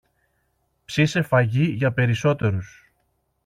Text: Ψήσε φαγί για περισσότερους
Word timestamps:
Ψήσε 0.85 1.21
φαγί 1.21 1.65
για 1.65 1.93
περισσότερους 1.93 2.91